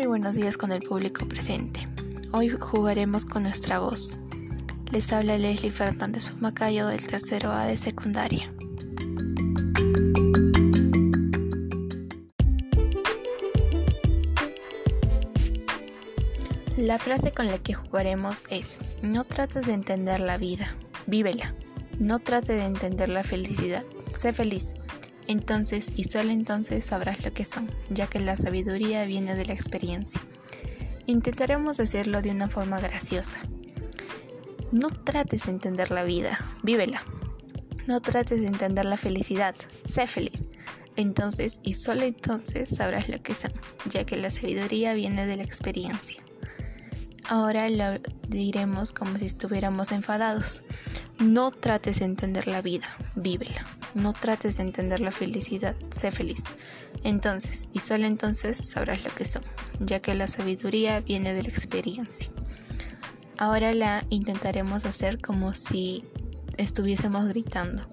buenos 0.00 0.34
días 0.34 0.56
con 0.56 0.72
el 0.72 0.80
público 0.80 1.28
presente. 1.28 1.86
Hoy 2.32 2.48
jugaremos 2.48 3.24
con 3.26 3.42
nuestra 3.42 3.78
voz. 3.78 4.16
Les 4.90 5.12
habla 5.12 5.36
Leslie 5.36 5.70
Fernández 5.70 6.32
Macayo 6.40 6.86
del 6.88 7.06
tercero 7.06 7.52
A 7.52 7.66
de 7.66 7.76
secundaria. 7.76 8.50
La 16.78 16.98
frase 16.98 17.32
con 17.32 17.46
la 17.46 17.58
que 17.58 17.74
jugaremos 17.74 18.44
es, 18.50 18.78
no 19.02 19.24
trates 19.24 19.66
de 19.66 19.74
entender 19.74 20.20
la 20.20 20.38
vida, 20.38 20.74
vívela. 21.06 21.54
No 21.98 22.18
trates 22.18 22.56
de 22.56 22.64
entender 22.64 23.10
la 23.10 23.22
felicidad, 23.22 23.84
sé 24.12 24.32
feliz. 24.32 24.74
Entonces 25.26 25.92
y 25.96 26.04
solo 26.04 26.30
entonces 26.30 26.84
sabrás 26.84 27.24
lo 27.24 27.32
que 27.32 27.44
son, 27.44 27.70
ya 27.90 28.06
que 28.06 28.20
la 28.20 28.36
sabiduría 28.36 29.04
viene 29.04 29.34
de 29.34 29.46
la 29.46 29.52
experiencia. 29.52 30.20
Intentaremos 31.06 31.76
decirlo 31.76 32.22
de 32.22 32.30
una 32.30 32.48
forma 32.48 32.80
graciosa. 32.80 33.40
No 34.70 34.88
trates 34.88 35.44
de 35.44 35.52
entender 35.52 35.90
la 35.90 36.04
vida, 36.04 36.38
vívela. 36.62 37.02
No 37.86 38.00
trates 38.00 38.40
de 38.40 38.46
entender 38.46 38.84
la 38.84 38.96
felicidad, 38.96 39.54
sé 39.82 40.06
feliz. 40.06 40.48
Entonces 40.96 41.60
y 41.62 41.74
solo 41.74 42.02
entonces 42.02 42.68
sabrás 42.68 43.08
lo 43.08 43.22
que 43.22 43.34
son, 43.34 43.52
ya 43.86 44.04
que 44.04 44.16
la 44.16 44.30
sabiduría 44.30 44.94
viene 44.94 45.26
de 45.26 45.36
la 45.36 45.42
experiencia. 45.42 46.22
Ahora 47.28 47.68
lo 47.70 47.98
diremos 48.28 48.92
como 48.92 49.16
si 49.16 49.26
estuviéramos 49.26 49.92
enfadados. 49.92 50.62
No 51.18 51.50
trates 51.50 52.00
de 52.00 52.06
entender 52.06 52.48
la 52.48 52.62
vida, 52.62 52.86
vívela. 53.14 53.66
No 53.94 54.12
trates 54.12 54.56
de 54.56 54.62
entender 54.62 55.00
la 55.00 55.12
felicidad, 55.12 55.76
sé 55.90 56.10
feliz. 56.10 56.44
Entonces, 57.04 57.68
y 57.72 57.80
solo 57.80 58.06
entonces 58.06 58.56
sabrás 58.56 59.04
lo 59.04 59.14
que 59.14 59.24
son, 59.24 59.42
ya 59.80 60.00
que 60.00 60.14
la 60.14 60.28
sabiduría 60.28 61.00
viene 61.00 61.34
de 61.34 61.42
la 61.42 61.48
experiencia. 61.48 62.30
Ahora 63.38 63.74
la 63.74 64.04
intentaremos 64.08 64.84
hacer 64.84 65.20
como 65.20 65.54
si 65.54 66.04
estuviésemos 66.58 67.28
gritando. 67.28 67.86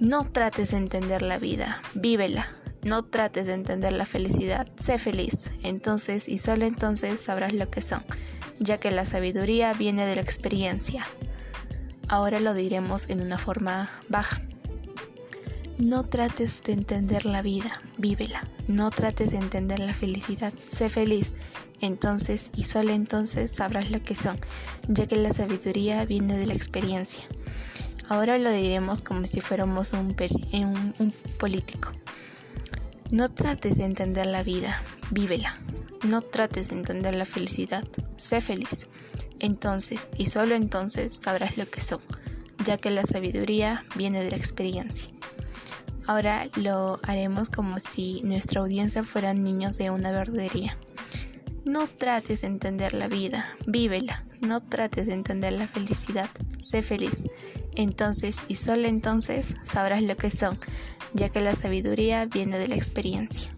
No 0.00 0.26
trates 0.26 0.72
de 0.72 0.78
entender 0.78 1.22
la 1.22 1.38
vida, 1.38 1.80
vívela. 1.94 2.46
No 2.82 3.04
trates 3.04 3.46
de 3.46 3.54
entender 3.54 3.92
la 3.92 4.04
felicidad, 4.04 4.68
sé 4.76 4.98
feliz. 4.98 5.50
Entonces 5.62 6.28
y 6.28 6.38
solo 6.38 6.66
entonces 6.66 7.20
sabrás 7.20 7.54
lo 7.54 7.70
que 7.70 7.80
son, 7.80 8.04
ya 8.58 8.78
que 8.78 8.90
la 8.90 9.06
sabiduría 9.06 9.72
viene 9.72 10.04
de 10.04 10.16
la 10.16 10.20
experiencia. 10.20 11.06
Ahora 12.08 12.40
lo 12.40 12.54
diremos 12.54 13.08
en 13.08 13.20
una 13.20 13.38
forma 13.38 13.90
baja. 14.08 14.42
No 15.78 16.04
trates 16.04 16.62
de 16.62 16.72
entender 16.72 17.26
la 17.26 17.42
vida, 17.42 17.82
vívela. 17.98 18.46
No 18.68 18.90
trates 18.90 19.32
de 19.32 19.38
entender 19.38 19.80
la 19.80 19.92
felicidad, 19.92 20.52
sé 20.66 20.88
feliz. 20.88 21.34
Entonces 21.80 22.50
y 22.54 22.64
solo 22.64 22.92
entonces 22.92 23.50
sabrás 23.50 23.90
lo 23.90 24.00
que 24.00 24.14
son, 24.14 24.38
ya 24.88 25.06
que 25.06 25.16
la 25.16 25.32
sabiduría 25.32 26.04
viene 26.04 26.36
de 26.36 26.46
la 26.46 26.54
experiencia. 26.54 27.24
Ahora 28.08 28.38
lo 28.38 28.50
diremos 28.50 29.00
como 29.00 29.26
si 29.26 29.40
fuéramos 29.40 29.92
un, 29.94 30.14
un 30.52 31.14
político. 31.38 31.90
No 33.10 33.28
trates 33.28 33.78
de 33.78 33.84
entender 33.84 34.26
la 34.26 34.42
vida, 34.42 34.82
vívela. 35.10 35.58
No 36.04 36.20
trates 36.20 36.68
de 36.68 36.76
entender 36.76 37.14
la 37.14 37.24
felicidad, 37.24 37.84
sé 38.16 38.40
feliz. 38.40 38.88
Entonces 39.44 40.08
y 40.16 40.28
solo 40.28 40.54
entonces 40.54 41.12
sabrás 41.12 41.58
lo 41.58 41.66
que 41.66 41.82
son, 41.82 42.00
ya 42.64 42.78
que 42.78 42.88
la 42.88 43.02
sabiduría 43.02 43.84
viene 43.94 44.24
de 44.24 44.30
la 44.30 44.38
experiencia. 44.38 45.12
Ahora 46.06 46.46
lo 46.56 46.98
haremos 47.02 47.50
como 47.50 47.78
si 47.78 48.22
nuestra 48.24 48.62
audiencia 48.62 49.04
fueran 49.04 49.44
niños 49.44 49.76
de 49.76 49.90
una 49.90 50.12
verdería. 50.12 50.78
No 51.66 51.86
trates 51.88 52.40
de 52.40 52.46
entender 52.46 52.94
la 52.94 53.06
vida, 53.06 53.54
vívela. 53.66 54.22
No 54.40 54.60
trates 54.60 55.08
de 55.08 55.12
entender 55.12 55.52
la 55.52 55.68
felicidad, 55.68 56.30
sé 56.56 56.80
feliz. 56.80 57.28
Entonces 57.74 58.44
y 58.48 58.54
solo 58.54 58.88
entonces 58.88 59.56
sabrás 59.62 60.02
lo 60.02 60.16
que 60.16 60.30
son, 60.30 60.58
ya 61.12 61.28
que 61.28 61.40
la 61.40 61.54
sabiduría 61.54 62.24
viene 62.24 62.58
de 62.58 62.68
la 62.68 62.76
experiencia. 62.76 63.50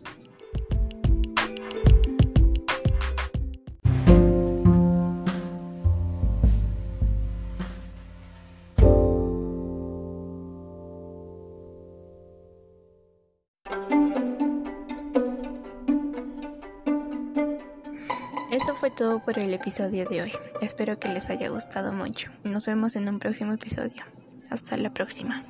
Eso 18.56 18.74
fue 18.74 18.90
todo 18.90 19.18
por 19.20 19.38
el 19.38 19.52
episodio 19.52 20.06
de 20.08 20.22
hoy. 20.22 20.32
Espero 20.62 20.98
que 20.98 21.10
les 21.10 21.28
haya 21.28 21.50
gustado 21.50 21.92
mucho. 21.92 22.30
Nos 22.42 22.64
vemos 22.64 22.96
en 22.96 23.06
un 23.06 23.18
próximo 23.18 23.52
episodio. 23.52 24.02
Hasta 24.48 24.78
la 24.78 24.88
próxima. 24.88 25.44